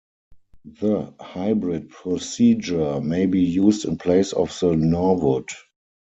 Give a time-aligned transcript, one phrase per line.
[0.65, 5.47] The Hybrid procedure may be used in place of the Norwood.